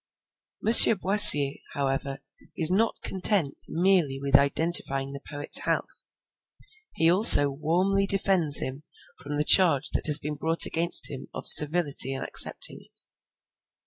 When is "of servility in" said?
11.35-12.23